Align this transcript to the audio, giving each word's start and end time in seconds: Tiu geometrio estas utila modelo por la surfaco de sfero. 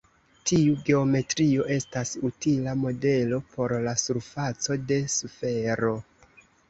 Tiu 0.51 0.77
geometrio 0.85 1.65
estas 1.75 2.13
utila 2.29 2.75
modelo 2.85 3.39
por 3.55 3.75
la 3.89 3.95
surfaco 4.05 4.79
de 4.93 4.99
sfero. 5.17 5.97